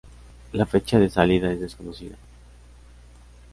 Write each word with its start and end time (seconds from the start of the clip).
La 0.53 0.65
fecha 0.65 0.97
de 0.97 1.11
salida 1.11 1.51
es 1.51 1.59
desconocida. 1.61 2.15